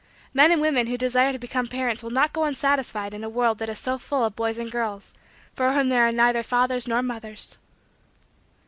[0.33, 3.59] Men and women who desire to become parents will not go unsatisfied in a world
[3.59, 5.13] that is so full of boys and girls
[5.53, 7.59] for whom there are neither fathers nor mothers.